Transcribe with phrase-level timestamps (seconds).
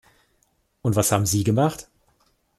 [0.81, 1.87] Und was haben Sie gemacht?